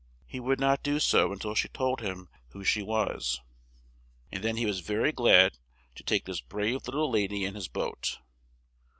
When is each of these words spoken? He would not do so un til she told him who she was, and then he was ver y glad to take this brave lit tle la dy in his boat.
He 0.25 0.39
would 0.39 0.59
not 0.59 0.81
do 0.81 0.99
so 0.99 1.31
un 1.31 1.37
til 1.37 1.53
she 1.53 1.67
told 1.67 2.01
him 2.01 2.27
who 2.53 2.63
she 2.63 2.81
was, 2.81 3.39
and 4.31 4.43
then 4.43 4.57
he 4.57 4.65
was 4.65 4.79
ver 4.79 5.03
y 5.03 5.11
glad 5.11 5.59
to 5.93 6.03
take 6.03 6.25
this 6.25 6.41
brave 6.41 6.73
lit 6.87 6.93
tle 6.95 7.11
la 7.11 7.27
dy 7.27 7.45
in 7.45 7.53
his 7.53 7.67
boat. 7.67 8.17